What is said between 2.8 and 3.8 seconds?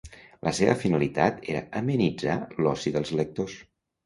dels lectors.